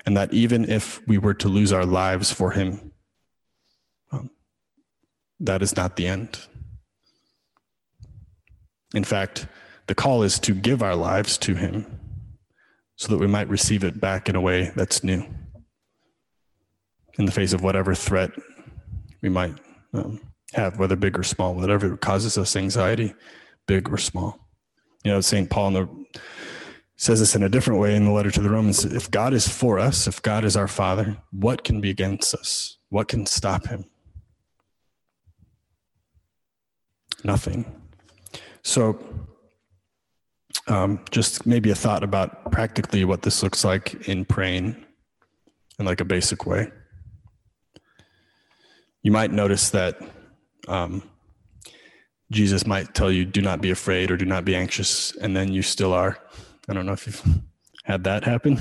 And 0.06 0.18
that 0.18 0.34
even 0.34 0.70
if 0.70 1.06
we 1.08 1.18
were 1.18 1.34
to 1.36 1.48
lose 1.48 1.72
our 1.72 1.86
lives 1.86 2.32
for 2.32 2.52
Him, 2.52 2.92
um, 4.12 4.30
that 5.40 5.62
is 5.62 5.76
not 5.76 5.96
the 5.96 6.08
end. 6.08 6.40
In 8.94 9.04
fact, 9.04 9.48
the 9.88 9.96
call 9.96 10.24
is 10.24 10.40
to 10.40 10.54
give 10.54 10.82
our 10.82 10.96
lives 10.96 11.38
to 11.40 11.56
Him 11.56 11.86
so 12.96 13.10
that 13.10 13.20
we 13.20 13.28
might 13.28 13.48
receive 13.48 13.84
it 13.84 14.00
back 14.00 14.28
in 14.28 14.36
a 14.36 14.42
way 14.42 14.72
that's 14.76 15.04
new 15.04 15.26
in 17.18 17.26
the 17.26 17.32
face 17.32 17.54
of 17.54 17.62
whatever 17.62 17.94
threat 17.94 18.32
we 19.22 19.30
might 19.30 19.54
um, 19.94 20.20
have, 20.54 20.80
whether 20.80 20.96
big 20.96 21.20
or 21.20 21.24
small, 21.24 21.54
whatever 21.54 21.98
causes 21.98 22.38
us 22.38 22.56
anxiety, 22.56 23.14
big 23.68 23.90
or 23.92 23.98
small. 23.98 24.49
You 25.04 25.12
know, 25.12 25.22
St. 25.22 25.50
Paul 25.50 25.72
the, 25.72 26.06
says 26.98 27.20
this 27.20 27.36
in 27.36 27.44
a 27.44 27.50
different 27.50 27.80
way 27.80 27.96
in 27.96 28.06
the 28.06 28.12
letter 28.12 28.32
to 28.32 28.42
the 28.42 28.50
Romans. 28.50 28.84
If 28.84 29.10
God 29.10 29.34
is 29.34 29.48
for 29.48 29.80
us, 29.80 30.08
if 30.08 30.22
God 30.22 30.44
is 30.44 30.58
our 30.58 30.68
Father, 30.68 31.18
what 31.32 31.64
can 31.64 31.80
be 31.80 31.90
against 31.90 32.34
us? 32.36 32.78
What 32.90 33.08
can 33.08 33.26
stop 33.26 33.68
him? 33.68 33.86
Nothing. 37.24 37.66
So, 38.64 39.00
um, 40.68 41.04
just 41.12 41.46
maybe 41.46 41.72
a 41.72 41.76
thought 41.76 42.04
about 42.04 42.52
practically 42.52 43.06
what 43.06 43.22
this 43.22 43.42
looks 43.44 43.64
like 43.64 44.08
in 44.08 44.26
praying 44.26 44.86
in 45.80 45.86
like 45.86 46.02
a 46.02 46.06
basic 46.06 46.46
way. 46.46 46.72
You 49.02 49.12
might 49.12 49.32
notice 49.32 49.70
that 49.70 50.00
um, 50.68 51.02
Jesus 52.32 52.66
might 52.66 52.94
tell 52.94 53.12
you, 53.12 53.26
do 53.26 53.42
not 53.42 53.62
be 53.62 53.72
afraid 53.72 54.12
or 54.12 54.18
do 54.18 54.26
not 54.26 54.46
be 54.46 54.56
anxious, 54.56 55.16
and 55.18 55.36
then 55.36 55.52
you 55.52 55.62
still 55.62 55.94
are. 55.94 56.20
I 56.68 56.74
don't 56.74 56.86
know 56.86 56.94
if 56.94 57.08
you've 57.08 57.24
had 57.84 58.04
that 58.04 58.24
happen. 58.24 58.60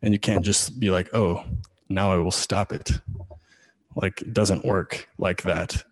And 0.00 0.14
you 0.14 0.20
can't 0.20 0.44
just 0.44 0.78
be 0.78 0.90
like, 0.90 1.12
oh, 1.12 1.44
now 1.88 2.12
I 2.12 2.16
will 2.16 2.30
stop 2.30 2.72
it. 2.72 2.92
Like, 3.96 4.22
it 4.22 4.32
doesn't 4.32 4.64
work 4.64 5.08
like 5.18 5.42
that, 5.42 5.82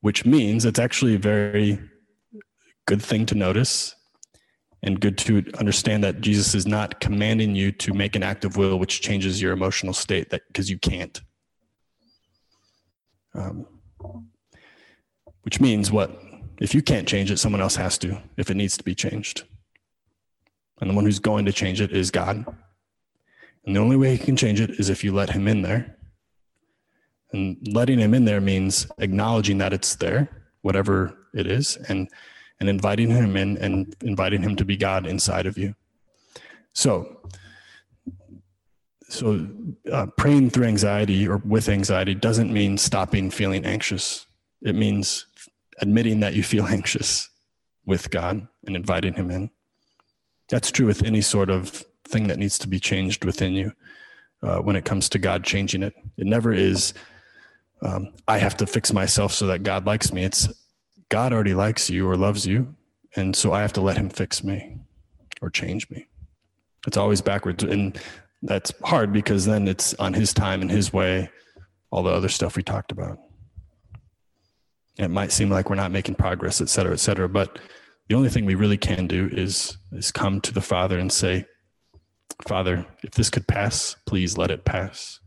which 0.00 0.24
means 0.24 0.64
it's 0.64 0.80
actually 0.80 1.14
a 1.14 1.18
very 1.18 1.78
good 2.86 3.00
thing 3.00 3.24
to 3.26 3.36
notice 3.36 3.94
and 4.82 5.00
good 5.00 5.16
to 5.18 5.44
understand 5.58 6.02
that 6.04 6.20
Jesus 6.20 6.54
is 6.54 6.66
not 6.66 7.00
commanding 7.00 7.54
you 7.54 7.72
to 7.72 7.94
make 7.94 8.16
an 8.16 8.22
act 8.22 8.44
of 8.44 8.56
will 8.56 8.78
which 8.78 9.00
changes 9.00 9.40
your 9.40 9.52
emotional 9.52 9.92
state 9.92 10.30
that 10.30 10.42
because 10.48 10.68
you 10.68 10.78
can't. 10.78 11.20
Um, 13.34 13.66
which 15.46 15.60
means 15.60 15.92
what? 15.92 16.10
If 16.60 16.74
you 16.74 16.82
can't 16.82 17.06
change 17.06 17.30
it, 17.30 17.38
someone 17.38 17.60
else 17.60 17.76
has 17.76 17.96
to, 17.98 18.20
if 18.36 18.50
it 18.50 18.56
needs 18.56 18.76
to 18.78 18.82
be 18.82 18.96
changed. 18.96 19.44
And 20.80 20.90
the 20.90 20.94
one 20.94 21.04
who's 21.04 21.20
going 21.20 21.44
to 21.44 21.52
change 21.52 21.80
it 21.80 21.92
is 21.92 22.10
God. 22.10 22.44
And 23.64 23.76
the 23.76 23.80
only 23.80 23.96
way 23.96 24.16
he 24.16 24.18
can 24.18 24.36
change 24.36 24.60
it 24.60 24.70
is 24.70 24.88
if 24.88 25.04
you 25.04 25.14
let 25.14 25.30
him 25.30 25.46
in 25.46 25.62
there. 25.62 25.96
And 27.32 27.56
letting 27.68 28.00
him 28.00 28.12
in 28.12 28.24
there 28.24 28.40
means 28.40 28.88
acknowledging 28.98 29.58
that 29.58 29.72
it's 29.72 29.94
there, 29.94 30.28
whatever 30.62 31.16
it 31.32 31.46
is, 31.46 31.76
and 31.88 32.08
and 32.58 32.68
inviting 32.68 33.10
him 33.10 33.36
in 33.36 33.56
and 33.58 33.94
inviting 34.02 34.42
him 34.42 34.56
to 34.56 34.64
be 34.64 34.76
God 34.76 35.06
inside 35.06 35.46
of 35.46 35.56
you. 35.56 35.76
So, 36.72 37.20
so 39.08 39.46
uh, 39.92 40.06
praying 40.16 40.50
through 40.50 40.64
anxiety 40.64 41.28
or 41.28 41.36
with 41.36 41.68
anxiety 41.68 42.14
doesn't 42.14 42.52
mean 42.52 42.78
stopping 42.78 43.30
feeling 43.30 43.64
anxious. 43.64 44.26
It 44.62 44.74
means 44.74 45.26
admitting 45.80 46.20
that 46.20 46.34
you 46.34 46.42
feel 46.42 46.66
anxious 46.68 47.28
with 47.84 48.10
God 48.10 48.46
and 48.66 48.76
inviting 48.76 49.14
Him 49.14 49.30
in. 49.30 49.50
That's 50.48 50.70
true 50.70 50.86
with 50.86 51.04
any 51.04 51.20
sort 51.20 51.50
of 51.50 51.84
thing 52.04 52.28
that 52.28 52.38
needs 52.38 52.58
to 52.58 52.68
be 52.68 52.78
changed 52.78 53.24
within 53.24 53.52
you 53.52 53.72
uh, 54.42 54.58
when 54.58 54.76
it 54.76 54.84
comes 54.84 55.08
to 55.10 55.18
God 55.18 55.44
changing 55.44 55.82
it. 55.82 55.94
It 56.16 56.26
never 56.26 56.52
is, 56.52 56.94
um, 57.82 58.12
I 58.28 58.38
have 58.38 58.56
to 58.58 58.66
fix 58.66 58.92
myself 58.92 59.32
so 59.32 59.46
that 59.48 59.62
God 59.62 59.86
likes 59.86 60.12
me. 60.12 60.24
It's 60.24 60.48
God 61.08 61.32
already 61.32 61.54
likes 61.54 61.90
you 61.90 62.08
or 62.08 62.16
loves 62.16 62.46
you. 62.46 62.74
And 63.14 63.34
so 63.34 63.52
I 63.52 63.60
have 63.62 63.72
to 63.74 63.80
let 63.80 63.96
Him 63.96 64.08
fix 64.08 64.44
me 64.44 64.78
or 65.40 65.50
change 65.50 65.88
me. 65.90 66.06
It's 66.86 66.96
always 66.96 67.20
backwards. 67.20 67.64
And 67.64 67.98
that's 68.42 68.72
hard 68.84 69.12
because 69.12 69.46
then 69.46 69.66
it's 69.68 69.94
on 69.94 70.12
His 70.14 70.32
time 70.32 70.62
and 70.62 70.70
His 70.70 70.92
way, 70.92 71.30
all 71.90 72.02
the 72.02 72.10
other 72.10 72.28
stuff 72.28 72.56
we 72.56 72.62
talked 72.62 72.92
about. 72.92 73.18
It 74.98 75.10
might 75.10 75.32
seem 75.32 75.50
like 75.50 75.68
we're 75.68 75.76
not 75.76 75.92
making 75.92 76.14
progress, 76.14 76.60
et 76.60 76.68
cetera, 76.68 76.92
et 76.92 77.00
cetera. 77.00 77.28
But 77.28 77.58
the 78.08 78.14
only 78.14 78.28
thing 78.28 78.46
we 78.46 78.54
really 78.54 78.78
can 78.78 79.06
do 79.06 79.28
is 79.32 79.76
is 79.92 80.12
come 80.12 80.40
to 80.42 80.52
the 80.52 80.60
Father 80.60 80.98
and 80.98 81.12
say, 81.12 81.44
Father, 82.46 82.86
if 83.02 83.12
this 83.12 83.30
could 83.30 83.46
pass, 83.46 83.96
please 84.06 84.38
let 84.38 84.50
it 84.50 84.64
pass. 84.64 85.20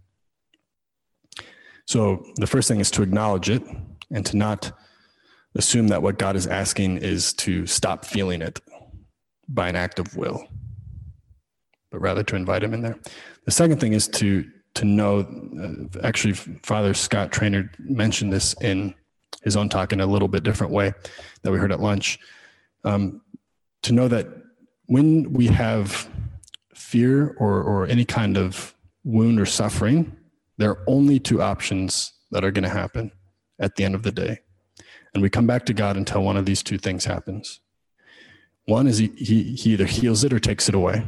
So 1.85 2.23
the 2.35 2.47
first 2.47 2.67
thing 2.67 2.79
is 2.79 2.91
to 2.91 3.01
acknowledge 3.01 3.49
it 3.49 3.63
and 4.11 4.25
to 4.25 4.37
not 4.37 4.71
assume 5.55 5.87
that 5.87 6.03
what 6.03 6.19
God 6.19 6.35
is 6.35 6.45
asking 6.47 6.97
is 6.97 7.33
to 7.33 7.65
stop 7.65 8.05
feeling 8.05 8.41
it 8.41 8.59
by 9.47 9.67
an 9.67 9.75
act 9.75 9.97
of 9.97 10.15
will, 10.15 10.47
but 11.91 11.99
rather 11.99 12.23
to 12.23 12.35
invite 12.35 12.63
him 12.63 12.73
in 12.73 12.81
there. 12.81 12.99
The 13.45 13.51
second 13.51 13.79
thing 13.79 13.93
is 13.93 14.07
to 14.09 14.45
to 14.75 14.85
know. 14.85 15.19
Uh, 15.59 15.99
actually, 16.03 16.33
Father 16.33 16.93
Scott 16.93 17.31
Traynor 17.31 17.71
mentioned 17.79 18.31
this 18.31 18.53
in 18.61 18.93
his 19.43 19.55
own 19.55 19.69
talk 19.69 19.93
in 19.93 20.01
a 20.01 20.05
little 20.05 20.27
bit 20.27 20.43
different 20.43 20.73
way 20.73 20.93
that 21.41 21.51
we 21.51 21.57
heard 21.57 21.71
at 21.71 21.79
lunch. 21.79 22.19
Um, 22.83 23.21
to 23.83 23.93
know 23.93 24.07
that 24.07 24.27
when 24.87 25.33
we 25.33 25.47
have 25.47 26.09
fear 26.73 27.35
or, 27.39 27.61
or 27.61 27.85
any 27.87 28.05
kind 28.05 28.37
of 28.37 28.73
wound 29.03 29.39
or 29.39 29.45
suffering, 29.45 30.15
there 30.57 30.71
are 30.71 30.83
only 30.87 31.19
two 31.19 31.41
options 31.41 32.13
that 32.31 32.43
are 32.43 32.51
going 32.51 32.63
to 32.63 32.69
happen 32.69 33.11
at 33.59 33.75
the 33.75 33.83
end 33.83 33.95
of 33.95 34.03
the 34.03 34.11
day. 34.11 34.39
And 35.13 35.23
we 35.23 35.29
come 35.29 35.47
back 35.47 35.65
to 35.67 35.73
God 35.73 35.97
until 35.97 36.21
one 36.21 36.37
of 36.37 36.45
these 36.45 36.61
two 36.61 36.77
things 36.77 37.05
happens. 37.05 37.61
One 38.65 38.87
is 38.87 38.97
he, 38.97 39.07
he, 39.17 39.55
he 39.55 39.73
either 39.73 39.85
heals 39.85 40.23
it 40.23 40.33
or 40.33 40.39
takes 40.39 40.69
it 40.69 40.75
away. 40.75 41.05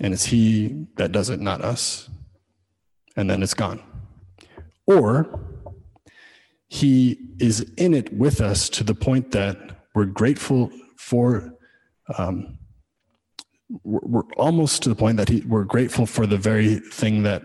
And 0.00 0.14
it's 0.14 0.24
he 0.24 0.86
that 0.96 1.12
does 1.12 1.28
it, 1.28 1.40
not 1.40 1.60
us. 1.60 2.08
And 3.16 3.28
then 3.28 3.42
it's 3.42 3.54
gone 3.54 3.82
or 4.86 5.40
he 6.68 7.18
is 7.38 7.60
in 7.76 7.92
it 7.92 8.12
with 8.12 8.40
us 8.40 8.68
to 8.70 8.82
the 8.84 8.94
point 8.94 9.32
that 9.32 9.56
we're 9.94 10.06
grateful 10.06 10.70
for 10.96 11.52
um, 12.16 12.58
we're 13.84 14.22
almost 14.36 14.82
to 14.82 14.88
the 14.88 14.94
point 14.94 15.16
that 15.16 15.28
he, 15.28 15.40
we're 15.42 15.64
grateful 15.64 16.06
for 16.06 16.26
the 16.26 16.36
very 16.36 16.76
thing 16.76 17.22
that 17.22 17.42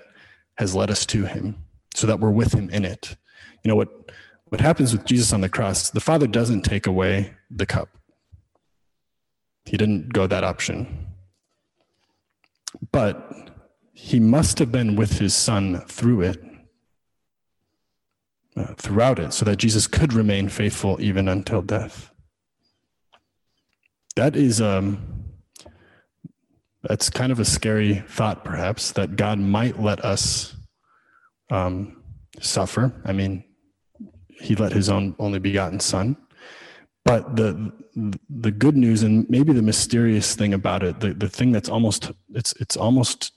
has 0.57 0.75
led 0.75 0.89
us 0.89 1.05
to 1.05 1.25
him 1.25 1.55
so 1.93 2.07
that 2.07 2.19
we're 2.19 2.31
with 2.31 2.53
him 2.53 2.69
in 2.69 2.85
it. 2.85 3.15
You 3.63 3.69
know 3.69 3.75
what 3.75 3.89
what 4.49 4.61
happens 4.61 4.93
with 4.93 5.03
jesus 5.03 5.33
on 5.33 5.41
the 5.41 5.49
cross 5.49 5.89
the 5.89 5.99
father 5.99 6.25
doesn't 6.25 6.61
take 6.61 6.87
away 6.87 7.33
the 7.51 7.65
cup. 7.65 7.89
He 9.65 9.75
didn't 9.75 10.13
go 10.13 10.25
that 10.27 10.45
option. 10.45 11.07
But 12.91 13.51
he 13.91 14.19
must 14.19 14.59
have 14.59 14.71
been 14.71 14.95
with 14.95 15.19
his 15.19 15.33
son 15.33 15.81
through 15.87 16.21
it 16.21 16.41
uh, 18.57 18.73
throughout 18.75 19.19
it 19.19 19.33
so 19.33 19.45
that 19.45 19.57
Jesus 19.57 19.87
could 19.87 20.13
remain 20.13 20.49
faithful 20.49 20.99
even 20.99 21.27
until 21.27 21.61
death. 21.61 22.11
That 24.15 24.35
is 24.35 24.61
um 24.61 25.17
that's 26.83 27.09
kind 27.09 27.31
of 27.31 27.39
a 27.39 27.45
scary 27.45 27.95
thought 28.07 28.45
perhaps 28.45 28.91
that 28.93 29.15
God 29.15 29.39
might 29.39 29.79
let 29.79 30.03
us 30.05 30.55
um, 31.49 32.03
suffer. 32.39 32.93
I 33.03 33.13
mean, 33.13 33.43
he 34.29 34.55
let 34.55 34.71
his 34.71 34.89
own 34.89 35.15
only 35.19 35.39
begotten 35.39 35.79
son, 35.79 36.17
but 37.03 37.35
the 37.35 37.71
the 38.29 38.51
good 38.51 38.77
news 38.77 39.01
and 39.01 39.27
maybe 39.29 39.53
the 39.53 39.61
mysterious 39.61 40.35
thing 40.35 40.53
about 40.53 40.83
it, 40.83 40.99
the, 40.99 41.13
the 41.13 41.29
thing 41.29 41.51
that's 41.51 41.69
almost 41.69 42.11
it's 42.33 42.53
it's 42.59 42.77
almost 42.77 43.31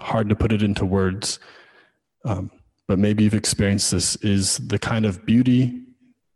hard 0.00 0.28
to 0.30 0.36
put 0.36 0.52
it 0.52 0.62
into 0.62 0.86
words, 0.86 1.38
um, 2.24 2.50
but 2.88 2.98
maybe 2.98 3.22
you've 3.22 3.34
experienced 3.34 3.90
this 3.90 4.16
is 4.16 4.56
the 4.66 4.78
kind 4.78 5.04
of 5.04 5.24
beauty 5.26 5.82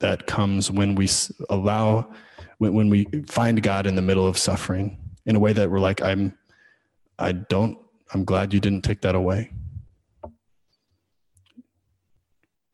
that 0.01 0.27
comes 0.27 0.71
when 0.71 0.95
we 0.95 1.09
allow 1.49 2.13
when, 2.59 2.75
when 2.75 2.89
we 2.91 3.07
find 3.27 3.63
God 3.63 3.87
in 3.87 3.97
the 3.97 4.03
middle 4.03 4.27
of 4.27 4.37
suffering 4.37 4.99
in 5.25 5.35
a 5.35 5.41
way 5.41 5.53
that 5.53 5.71
we're 5.71 5.81
like, 5.81 6.03
I'm 6.03 6.37
I 7.19 7.33
don't 7.33 7.79
I'm 8.13 8.25
glad 8.25 8.53
you 8.53 8.61
didn't 8.61 8.83
take 8.83 9.01
that 9.01 9.15
away. 9.15 9.51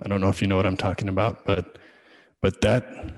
I 0.02 0.08
don't 0.08 0.20
know 0.20 0.28
if 0.28 0.42
you 0.42 0.49
know 0.49 0.56
what 0.56 0.66
I'm 0.66 0.76
talking 0.76 1.08
about, 1.08 1.44
but 1.44 1.78
but 2.42 2.61
that 2.62 3.14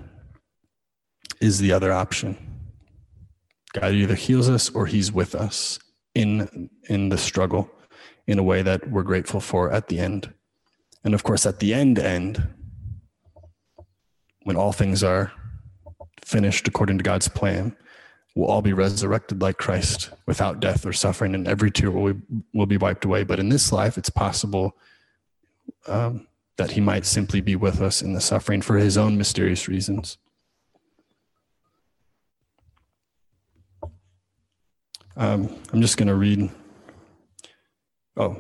is 1.41 1.59
the 1.59 1.73
other 1.73 1.93
option. 1.93 2.37
God 3.73 3.93
either 3.93 4.15
heals 4.15 4.51
us 4.51 4.69
or 4.71 4.87
he's 4.87 5.11
with 5.11 5.35
us 5.35 5.79
in 6.15 6.69
in 6.89 7.09
the 7.09 7.19
struggle 7.19 7.71
in 8.27 8.39
a 8.39 8.43
way 8.43 8.61
that 8.63 8.91
we're 8.91 9.03
grateful 9.03 9.41
for 9.41 9.73
at 9.73 9.89
the 9.89 9.99
end. 9.99 10.33
And 11.05 11.15
of 11.15 11.23
course 11.23 11.47
at 11.47 11.59
the 11.61 11.73
end 11.75 11.99
end 11.99 12.49
when 14.45 14.57
all 14.57 14.73
things 14.73 15.03
are 15.03 15.33
finished 16.25 16.67
according 16.69 16.99
to 16.99 17.05
God's 17.05 17.29
plan, 17.29 17.77
we'll 18.35 18.49
all 18.49 18.63
be 18.63 18.73
resurrected 18.73 19.43
like 19.43 19.59
Christ 19.59 20.11
without 20.27 20.61
death 20.61 20.87
or 20.87 20.93
suffering, 20.93 21.35
and 21.35 21.47
every 21.47 21.71
tear 21.71 21.91
will, 21.91 22.15
will 22.55 22.67
be 22.67 22.77
wiped 22.77 23.05
away. 23.05 23.25
But 23.25 23.39
in 23.39 23.49
this 23.49 23.73
life, 23.73 23.99
it's 23.99 24.11
possible 24.11 24.77
um, 25.87 26.27
that 26.57 26.73
He 26.73 26.81
might 26.81 27.05
simply 27.05 27.41
be 27.41 27.57
with 27.57 27.81
us 27.81 28.03
in 28.03 28.13
the 28.13 28.21
suffering 28.21 28.63
for 28.63 28.77
His 28.77 28.97
own 28.97 29.19
mysterious 29.19 29.69
reasons. 29.69 30.19
Um, 35.17 35.55
I'm 35.73 35.83
just 35.83 35.97
going 35.97 36.09
to 36.09 36.15
read. 36.15 36.51
Oh, 38.17 38.37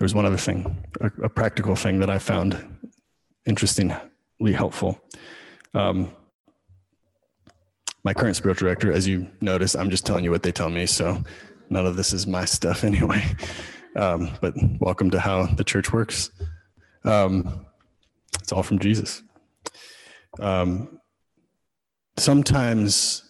there 0.00 0.06
was 0.06 0.14
one 0.14 0.24
other 0.24 0.38
thing, 0.38 0.82
a, 1.02 1.10
a, 1.24 1.28
practical 1.28 1.76
thing 1.76 2.00
that 2.00 2.08
I 2.08 2.18
found 2.18 2.56
interestingly 3.44 4.00
helpful. 4.54 4.98
Um, 5.74 6.10
my 8.02 8.14
current 8.14 8.34
spiritual 8.34 8.66
director, 8.66 8.90
as 8.90 9.06
you 9.06 9.28
notice, 9.42 9.76
I'm 9.76 9.90
just 9.90 10.06
telling 10.06 10.24
you 10.24 10.30
what 10.30 10.42
they 10.42 10.52
tell 10.52 10.70
me. 10.70 10.86
So 10.86 11.22
none 11.68 11.84
of 11.84 11.96
this 11.96 12.14
is 12.14 12.26
my 12.26 12.46
stuff 12.46 12.82
anyway. 12.92 13.22
Um, 13.94 14.30
but 14.40 14.54
welcome 14.80 15.10
to 15.10 15.20
how 15.20 15.44
the 15.44 15.64
church 15.64 15.92
works. 15.92 16.30
Um, 17.04 17.66
it's 18.40 18.52
all 18.52 18.62
from 18.62 18.78
Jesus. 18.78 19.22
Um, 20.38 20.98
sometimes, 22.16 23.22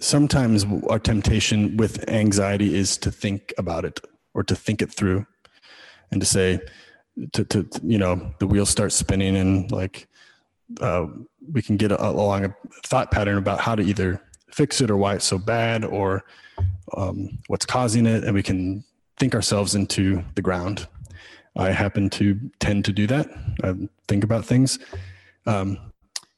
sometimes 0.00 0.66
our 0.90 0.98
temptation 0.98 1.76
with 1.76 2.08
anxiety 2.10 2.74
is 2.74 2.96
to 2.98 3.12
think 3.12 3.54
about 3.56 3.84
it 3.84 4.00
or 4.34 4.42
to 4.42 4.56
think 4.56 4.82
it 4.82 4.92
through 4.92 5.24
and 6.10 6.20
to 6.20 6.26
say, 6.26 6.60
to, 7.32 7.44
to 7.44 7.68
you 7.82 7.98
know, 7.98 8.32
the 8.38 8.46
wheels 8.46 8.70
start 8.70 8.92
spinning 8.92 9.36
and 9.36 9.70
like, 9.70 10.08
uh, 10.80 11.06
we 11.52 11.62
can 11.62 11.76
get 11.76 11.92
along 11.92 12.44
a 12.44 12.54
thought 12.84 13.10
pattern 13.10 13.38
about 13.38 13.60
how 13.60 13.74
to 13.74 13.82
either 13.82 14.22
fix 14.50 14.80
it 14.80 14.90
or 14.90 14.96
why 14.96 15.14
it's 15.14 15.24
so 15.24 15.38
bad 15.38 15.84
or 15.84 16.24
um, 16.96 17.38
what's 17.48 17.66
causing 17.66 18.06
it, 18.06 18.24
and 18.24 18.34
we 18.34 18.42
can 18.42 18.84
think 19.18 19.34
ourselves 19.34 19.74
into 19.74 20.22
the 20.34 20.42
ground. 20.42 20.86
I 21.56 21.70
happen 21.70 22.08
to 22.10 22.38
tend 22.60 22.84
to 22.84 22.92
do 22.92 23.06
that. 23.08 23.28
I 23.62 23.74
think 24.06 24.24
about 24.24 24.44
things. 24.44 24.78
Um, 25.46 25.78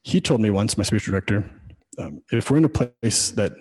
he 0.03 0.19
told 0.19 0.41
me 0.41 0.49
once, 0.49 0.77
my 0.77 0.83
spiritual 0.83 1.11
director, 1.11 1.49
um, 1.97 2.21
if 2.31 2.49
we're 2.49 2.57
in 2.57 2.65
a 2.65 2.69
place 2.69 3.31
that, 3.31 3.53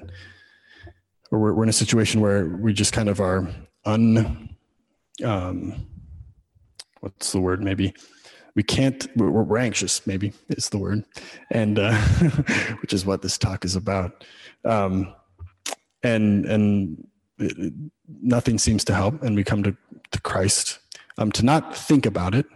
or 1.30 1.38
we're, 1.38 1.52
we're, 1.52 1.62
in 1.64 1.68
a 1.68 1.72
situation 1.72 2.20
where 2.20 2.46
we 2.46 2.72
just 2.72 2.92
kind 2.92 3.08
of 3.08 3.20
are 3.20 3.48
un, 3.84 4.56
um, 5.24 5.86
what's 7.00 7.32
the 7.32 7.40
word? 7.40 7.62
Maybe 7.62 7.94
we 8.54 8.62
can't 8.62 9.06
we're, 9.16 9.30
we're 9.30 9.58
anxious 9.58 10.06
maybe 10.06 10.32
is 10.48 10.68
the 10.68 10.78
word. 10.78 11.04
And 11.50 11.78
uh, 11.78 11.96
which 12.80 12.92
is 12.92 13.06
what 13.06 13.22
this 13.22 13.38
talk 13.38 13.64
is 13.64 13.76
about. 13.76 14.24
Um, 14.64 15.14
and 16.02 16.44
and 16.46 17.06
it, 17.38 17.72
nothing 18.22 18.58
seems 18.58 18.84
to 18.84 18.94
help 18.94 19.22
and 19.22 19.36
we 19.36 19.44
come 19.44 19.62
to, 19.62 19.76
to 20.10 20.20
christ 20.20 20.78
um, 21.18 21.30
to 21.32 21.44
not 21.44 21.76
think 21.76 22.06
about 22.06 22.34
it 22.34 22.46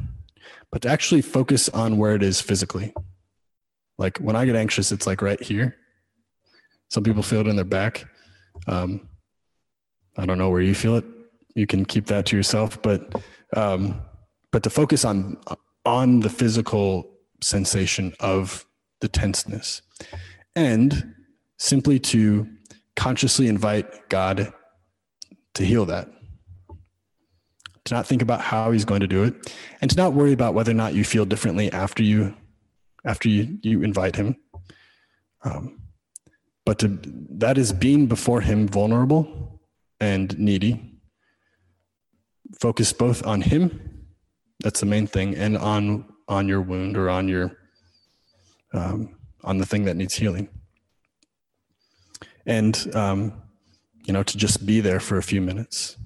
but 0.70 0.83
to 0.83 0.88
actually 0.88 1.22
focus 1.22 1.68
on 1.68 1.98
where 1.98 2.14
it 2.14 2.22
is 2.22 2.40
physically. 2.40 2.92
Like 3.98 4.18
when 4.18 4.37
i 4.37 4.44
get 4.44 4.57
anxious 4.57 4.92
it's 4.92 5.07
like 5.07 5.22
right 5.22 5.40
here. 5.40 5.76
Some 6.90 7.02
people 7.02 7.22
feel 7.22 7.40
it 7.40 7.46
in 7.46 7.57
their 7.57 7.64
back. 7.64 8.04
Um, 8.66 9.09
i 10.16 10.26
don't 10.26 10.38
know 10.38 10.50
where 10.50 10.61
you 10.61 10.74
feel 10.74 10.96
it. 10.96 11.04
You 11.54 11.66
can 11.66 11.85
keep 11.85 12.07
that 12.07 12.26
to 12.26 12.37
yourself 12.37 12.83
but 12.83 13.14
um, 13.57 14.02
but 14.54 14.62
to 14.62 14.70
focus 14.70 15.04
on 15.04 15.36
on 15.84 16.20
the 16.20 16.30
physical 16.30 17.10
sensation 17.42 18.14
of 18.20 18.64
the 19.00 19.08
tenseness 19.08 19.82
and 20.54 21.12
simply 21.58 21.98
to 21.98 22.46
consciously 22.94 23.48
invite 23.48 24.08
God 24.08 24.52
to 25.54 25.64
heal 25.64 25.84
that. 25.86 26.08
To 27.86 27.94
not 27.94 28.06
think 28.06 28.22
about 28.22 28.42
how 28.42 28.70
he's 28.70 28.84
going 28.84 29.00
to 29.00 29.08
do 29.08 29.24
it 29.24 29.52
and 29.80 29.90
to 29.90 29.96
not 29.96 30.12
worry 30.12 30.32
about 30.32 30.54
whether 30.54 30.70
or 30.70 30.74
not 30.74 30.94
you 30.94 31.02
feel 31.02 31.24
differently 31.24 31.72
after 31.72 32.04
you 32.04 32.36
after 33.04 33.28
you, 33.28 33.58
you 33.62 33.82
invite 33.82 34.14
him. 34.14 34.36
Um, 35.42 35.80
but 36.64 36.78
to, 36.78 36.96
that 37.42 37.58
is 37.58 37.72
being 37.72 38.06
before 38.06 38.40
him 38.40 38.68
vulnerable 38.68 39.60
and 39.98 40.38
needy. 40.38 41.00
Focus 42.60 42.92
both 42.92 43.26
on 43.26 43.40
him 43.40 43.93
that's 44.64 44.81
the 44.81 44.87
main 44.87 45.07
thing. 45.07 45.37
And 45.37 45.59
on 45.59 46.07
on 46.27 46.48
your 46.48 46.62
wound 46.62 46.96
or 46.96 47.11
on 47.11 47.29
your 47.29 47.59
um, 48.72 49.14
on 49.44 49.59
the 49.59 49.66
thing 49.66 49.85
that 49.85 49.94
needs 49.94 50.14
healing. 50.14 50.48
And 52.46 52.74
um, 52.96 53.42
you 54.07 54.12
know 54.12 54.22
to 54.22 54.37
just 54.37 54.66
be 54.66 54.81
there 54.81 55.00
for 55.00 55.18
a 55.18 55.22
few 55.22 55.40
minutes. 55.40 55.96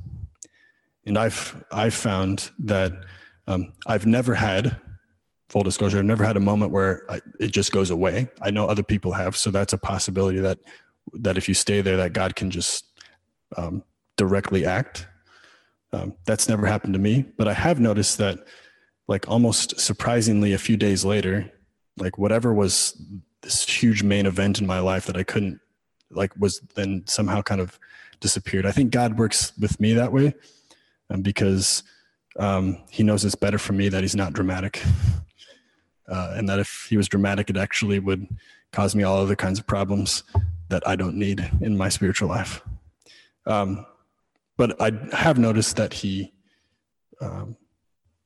And 1.06 1.16
i've 1.16 1.64
i've 1.72 1.94
found 1.94 2.50
that 2.58 2.92
um, 3.46 3.72
i've 3.86 4.04
never 4.04 4.34
had 4.34 4.76
full 5.48 5.62
disclosure 5.62 5.98
i've 5.98 6.04
never 6.04 6.24
had 6.24 6.36
a 6.36 6.40
moment 6.40 6.70
where 6.70 7.10
I, 7.10 7.20
it 7.40 7.52
just 7.52 7.72
goes 7.72 7.90
away. 7.90 8.28
I 8.42 8.50
know 8.50 8.66
other 8.66 8.82
people 8.82 9.12
have 9.12 9.36
so 9.36 9.50
that's 9.50 9.72
a 9.72 9.78
possibility 9.78 10.40
that 10.40 10.58
that 11.14 11.38
if 11.38 11.48
you 11.48 11.54
stay 11.54 11.80
there 11.80 11.96
that 11.98 12.12
god 12.12 12.36
can 12.36 12.50
just 12.50 12.84
um, 13.56 13.82
directly 14.16 14.66
act 14.66 15.07
um, 15.92 16.14
that's 16.26 16.48
never 16.48 16.66
happened 16.66 16.94
to 16.94 17.00
me, 17.00 17.24
but 17.36 17.48
I 17.48 17.54
have 17.54 17.80
noticed 17.80 18.18
that, 18.18 18.38
like 19.06 19.28
almost 19.28 19.80
surprisingly, 19.80 20.52
a 20.52 20.58
few 20.58 20.76
days 20.76 21.04
later, 21.04 21.50
like 21.96 22.18
whatever 22.18 22.52
was 22.52 23.00
this 23.42 23.66
huge 23.66 24.02
main 24.02 24.26
event 24.26 24.60
in 24.60 24.66
my 24.66 24.80
life 24.80 25.06
that 25.06 25.16
I 25.16 25.22
couldn't, 25.22 25.60
like, 26.10 26.32
was 26.38 26.60
then 26.74 27.04
somehow 27.06 27.40
kind 27.40 27.60
of 27.60 27.78
disappeared. 28.20 28.66
I 28.66 28.72
think 28.72 28.90
God 28.90 29.18
works 29.18 29.52
with 29.58 29.80
me 29.80 29.94
that 29.94 30.12
way, 30.12 30.34
um, 31.10 31.22
because 31.22 31.82
um, 32.38 32.78
He 32.90 33.02
knows 33.02 33.24
it's 33.24 33.34
better 33.34 33.58
for 33.58 33.72
me 33.72 33.88
that 33.88 34.02
He's 34.02 34.16
not 34.16 34.34
dramatic, 34.34 34.82
uh, 36.08 36.34
and 36.36 36.48
that 36.48 36.58
if 36.58 36.86
He 36.90 36.98
was 36.98 37.08
dramatic, 37.08 37.48
it 37.48 37.56
actually 37.56 37.98
would 37.98 38.26
cause 38.72 38.94
me 38.94 39.04
all 39.04 39.18
other 39.18 39.36
kinds 39.36 39.58
of 39.58 39.66
problems 39.66 40.24
that 40.68 40.86
I 40.86 40.96
don't 40.96 41.16
need 41.16 41.50
in 41.62 41.78
my 41.78 41.88
spiritual 41.88 42.28
life. 42.28 42.60
Um, 43.46 43.86
but 44.58 44.78
I 44.82 44.90
have 45.16 45.38
noticed 45.38 45.76
that 45.76 45.94
he, 45.94 46.34
um, 47.22 47.56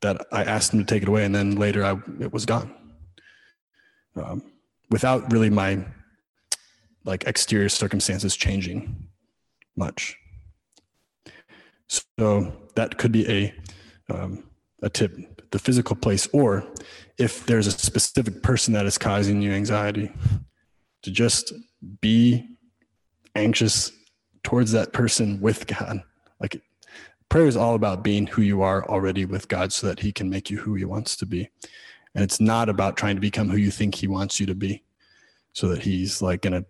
that 0.01 0.27
I 0.33 0.42
asked 0.42 0.73
him 0.73 0.81
to 0.81 0.87
take 0.87 1.03
it 1.03 1.09
away, 1.09 1.25
and 1.25 1.35
then 1.35 1.57
later 1.57 1.85
I, 1.85 1.92
it 2.21 2.33
was 2.33 2.47
gone, 2.47 2.75
um, 4.16 4.42
without 4.90 5.31
really 5.31 5.51
my 5.51 5.85
like 7.05 7.25
exterior 7.25 7.68
circumstances 7.68 8.35
changing 8.35 9.09
much. 9.77 10.16
So 11.88 12.53
that 12.75 12.97
could 12.97 13.12
be 13.12 13.31
a 13.31 13.55
um, 14.12 14.45
a 14.83 14.88
tip: 14.88 15.14
the 15.51 15.59
physical 15.59 15.95
place, 15.95 16.27
or 16.33 16.66
if 17.18 17.45
there's 17.45 17.66
a 17.66 17.73
specific 17.73 18.42
person 18.42 18.73
that 18.73 18.87
is 18.87 18.97
causing 18.97 19.42
you 19.42 19.53
anxiety, 19.53 20.11
to 21.03 21.11
just 21.11 21.53
be 22.01 22.49
anxious 23.35 23.92
towards 24.42 24.73
that 24.73 24.95
person 24.95 25.38
with 25.40 25.66
God 25.66 26.03
like 26.42 26.61
prayer 27.31 27.46
is 27.46 27.57
all 27.57 27.74
about 27.74 28.05
being 28.05 28.26
who 28.26 28.42
you 28.42 28.61
are 28.61 28.87
already 28.87 29.24
with 29.24 29.48
God 29.48 29.72
so 29.72 29.87
that 29.87 30.00
he 30.00 30.12
can 30.12 30.28
make 30.28 30.50
you 30.50 30.59
who 30.59 30.74
he 30.74 30.85
wants 30.85 31.16
to 31.16 31.26
be. 31.26 31.48
And 32.14 32.22
it's 32.22 32.40
not 32.40 32.68
about 32.68 32.98
trying 32.98 33.14
to 33.14 33.20
become 33.20 33.48
who 33.48 33.57
you 33.57 33.70
think 33.70 33.94
he 33.94 34.09
wants 34.09 34.38
you 34.38 34.46
to 34.46 34.55
be 34.55 34.85
so 35.55 35.68
that 35.68 35.83
he's 35.83 36.20
like 36.20 36.42
going 36.42 36.52
to, 36.52 36.66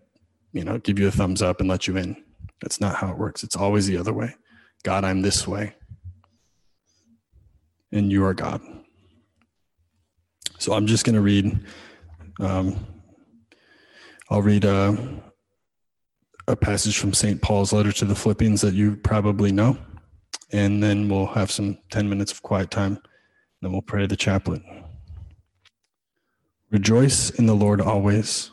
you 0.53 0.63
know, 0.63 0.77
give 0.77 0.99
you 0.99 1.07
a 1.07 1.11
thumbs 1.11 1.41
up 1.41 1.59
and 1.59 1.69
let 1.69 1.87
you 1.87 1.97
in. 1.97 2.23
That's 2.61 2.79
not 2.79 2.95
how 2.95 3.11
it 3.11 3.17
works. 3.17 3.43
It's 3.43 3.57
always 3.57 3.87
the 3.87 3.97
other 3.97 4.13
way. 4.13 4.35
God, 4.83 5.03
I'm 5.03 5.21
this 5.21 5.45
way. 5.45 5.75
And 7.91 8.11
you 8.11 8.23
are 8.23 8.33
God. 8.33 8.61
So 10.59 10.73
I'm 10.73 10.87
just 10.87 11.03
going 11.03 11.15
to 11.15 11.21
read 11.21 11.59
Um, 12.39 12.87
I'll 14.29 14.41
read 14.41 14.65
a, 14.65 14.97
a 16.47 16.55
passage 16.55 16.97
from 16.97 17.13
St. 17.13 17.41
Paul's 17.41 17.71
letter 17.71 17.91
to 17.93 18.05
the 18.05 18.15
Philippians 18.15 18.61
that 18.61 18.73
you 18.73 18.97
probably 18.97 19.51
know, 19.51 19.77
and 20.51 20.83
then 20.83 21.07
we'll 21.07 21.27
have 21.27 21.49
some 21.49 21.77
10 21.91 22.09
minutes 22.09 22.31
of 22.31 22.41
quiet 22.41 22.69
time. 22.69 22.99
Then 23.61 23.71
we'll 23.71 23.81
pray 23.81 24.05
the 24.05 24.17
chaplet. 24.17 24.61
Rejoice 26.69 27.29
in 27.29 27.45
the 27.45 27.55
Lord 27.55 27.79
always. 27.79 28.51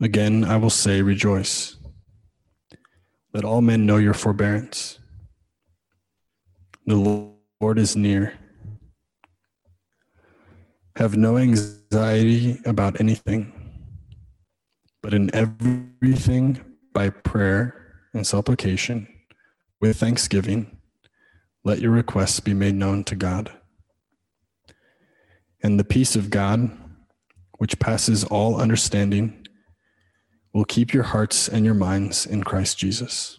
Again, 0.00 0.44
I 0.44 0.56
will 0.56 0.70
say, 0.70 1.00
rejoice. 1.00 1.76
Let 3.32 3.44
all 3.44 3.60
men 3.60 3.86
know 3.86 3.98
your 3.98 4.14
forbearance. 4.14 4.98
The 6.86 6.96
Lord 7.60 7.78
is 7.78 7.96
near. 7.96 8.34
Have 10.96 11.16
no 11.16 11.38
anxiety 11.38 12.60
about 12.66 13.00
anything, 13.00 13.52
but 15.04 15.12
in 15.12 15.30
everything 15.34 16.58
by 16.94 17.10
prayer 17.10 17.92
and 18.14 18.26
supplication, 18.26 19.06
with 19.78 19.98
thanksgiving, 19.98 20.78
let 21.62 21.78
your 21.78 21.90
requests 21.90 22.40
be 22.40 22.54
made 22.54 22.74
known 22.74 23.04
to 23.04 23.14
God. 23.14 23.52
And 25.62 25.78
the 25.78 25.84
peace 25.84 26.16
of 26.16 26.30
God, 26.30 26.70
which 27.58 27.78
passes 27.78 28.24
all 28.24 28.58
understanding, 28.58 29.46
will 30.54 30.64
keep 30.64 30.94
your 30.94 31.02
hearts 31.02 31.48
and 31.48 31.66
your 31.66 31.74
minds 31.74 32.24
in 32.24 32.42
Christ 32.42 32.78
Jesus. 32.78 33.38